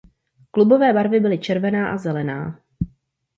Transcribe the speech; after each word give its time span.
Klubové 0.51 0.93
barvy 0.93 1.19
byly 1.19 1.37
červená 1.37 1.89
a 1.91 1.97
zelená. 1.97 2.59